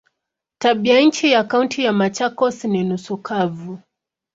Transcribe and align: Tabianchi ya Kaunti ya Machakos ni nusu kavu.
Tabianchi 0.59 1.31
ya 1.31 1.43
Kaunti 1.43 1.83
ya 1.83 1.93
Machakos 1.93 2.63
ni 2.65 2.83
nusu 2.83 3.17
kavu. 3.17 3.77